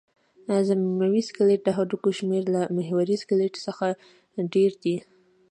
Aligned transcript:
ضمیموي 0.67 1.21
سکلېټ 1.29 1.59
د 1.65 1.69
هډوکو 1.77 2.09
شمېر 2.19 2.43
له 2.55 2.61
محوري 2.77 3.15
سکلېټ 3.23 3.53
څخه 3.65 3.85
ډېر 4.53 4.71
دی. 4.83 4.97